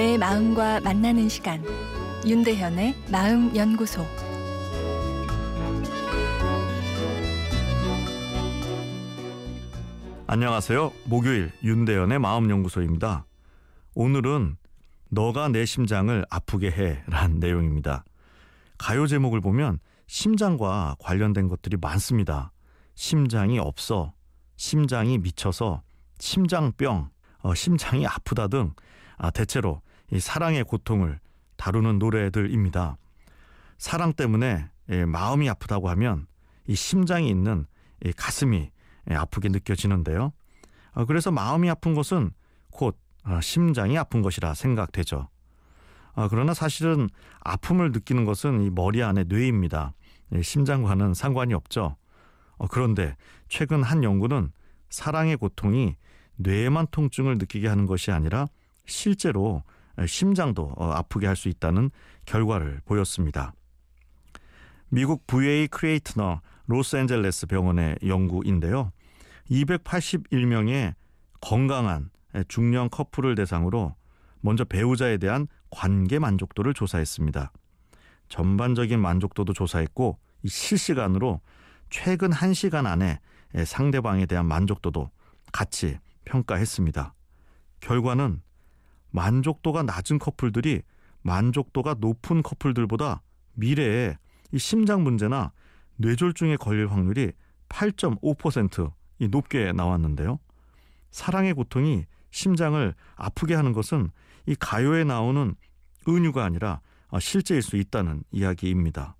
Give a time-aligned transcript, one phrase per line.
[0.00, 1.62] 내 마음과 만나는 시간
[2.26, 4.06] 윤대현의 마음 연구소
[10.26, 10.90] 안녕하세요.
[11.04, 13.26] 목요일 윤대현의 마음 연구소입니다.
[13.94, 14.56] 오늘은
[15.10, 18.02] 너가 내 심장을 아프게 해란 내용입니다.
[18.78, 22.52] 가요 제목을 보면 심장과 관련된 것들이 많습니다.
[22.94, 24.14] 심장이 없어,
[24.56, 25.82] 심장이 미쳐서,
[26.20, 28.72] 심장병, 어, 심장이 아프다 등
[29.18, 29.82] 아, 대체로
[30.12, 31.20] 이 사랑의 고통을
[31.56, 32.96] 다루는 노래들입니다.
[33.78, 36.26] 사랑 때문에 예, 마음이 아프다고 하면
[36.66, 37.66] 이 심장이 있는
[38.04, 38.70] 이 가슴이
[39.10, 40.32] 예, 아프게 느껴지는데요.
[40.92, 42.32] 어, 그래서 마음이 아픈 것은
[42.70, 45.28] 곧 어, 심장이 아픈 것이라 생각되죠.
[46.14, 47.08] 어, 그러나 사실은
[47.40, 49.94] 아픔을 느끼는 것은 이 머리 안의 뇌입니다.
[50.34, 51.96] 예, 심장과는 상관이 없죠.
[52.70, 53.16] 그런데
[53.48, 54.52] 최근 한 연구는
[54.90, 55.96] 사랑의 고통이
[56.36, 58.48] 뇌에만 통증을 느끼게 하는 것이 아니라
[58.84, 59.62] 실제로
[60.06, 61.90] 심장도 아프게 할 수 있다는
[62.26, 63.52] 결과를 보였습니다.
[64.88, 68.92] 미국 VA Greater 로스앤젤레스 병원의 연구인데요.
[69.50, 70.94] 281명의
[71.40, 72.10] 건강한
[72.48, 73.94] 중년 커플을 대상으로
[74.40, 77.52] 먼저 배우자에 대한 관계 만족도를 조사했습니다.
[78.28, 81.40] 전반적인 만족도도 조사했고 실시간으로
[81.90, 83.18] 최근 1시간 안에
[83.64, 85.10] 상대방에 대한 만족도도
[85.52, 87.14] 같이 평가했습니다.
[87.80, 88.42] 결과는
[89.10, 90.82] 만족도가 낮은 커플들이
[91.22, 93.22] 만족도가 높은 커플들보다
[93.54, 94.16] 미래에
[94.52, 95.52] 이 심장 문제나
[95.96, 97.32] 뇌졸중에 걸릴 확률이
[97.68, 98.92] 8.5%
[99.30, 100.38] 높게 나왔는데요.
[101.10, 104.10] 사랑의 고통이 심장을 아프게 하는 것은
[104.46, 105.54] 이 가요에 나오는
[106.08, 106.80] 은유가 아니라
[107.18, 109.16] 실제일 수 있다는 이야기입니다.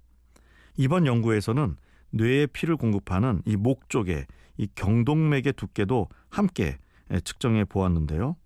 [0.77, 1.77] 이번 연구에서는
[2.13, 6.79] 뇌에 피를 공급하는 이 목 쪽에 이 경동맥의 두께도 함께
[7.25, 8.37] 측정해 보았는데요.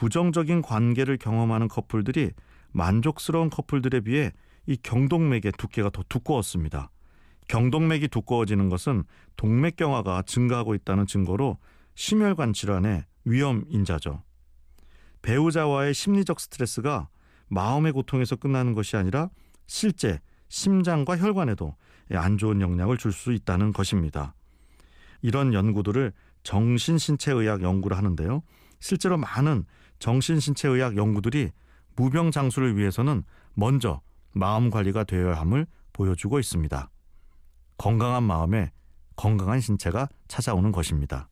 [0.00, 2.30] 부정적인 관계를 경험하는 커플들이
[2.72, 4.32] 만족스러운 커플들에 비해
[4.64, 6.90] 이 경동맥의 두께가 더 두꺼웠습니다.
[7.48, 9.04] 경동맥이 두꺼워지는 것은
[9.36, 11.58] 동맥경화가 증가하고 있다는 증거로
[11.96, 14.22] 심혈관 질환의 위험 인자죠.
[15.20, 17.10] 배우자와의 심리적 스트레스가
[17.48, 19.28] 마음의 고통에서 끝나는 것이 아니라
[19.66, 20.18] 실제
[20.48, 21.76] 심장과 혈관에도
[22.12, 24.34] 안 좋은 영향을 줄 수 있다는 것입니다.
[25.20, 28.42] 이런 연구들을 정신신체의학 연구를 하는데요.
[28.78, 29.66] 실제로 많은
[30.00, 31.50] 정신신체의학 연구들이
[31.94, 33.22] 무병 장수를 위해서는
[33.54, 34.00] 먼저
[34.32, 36.90] 마음 관리가 되어야 함을 보여주고 있습니다.
[37.78, 38.72] 건강한 마음에
[39.16, 41.28] 건강한 신체가 찾아오는 것입니다.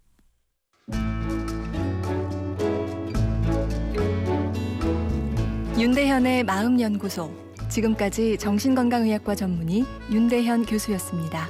[5.79, 7.33] 윤대현의 마음연구소.
[7.69, 11.47] 지금까지 정신건강의학과 전문의 윤대현 교수였습니다.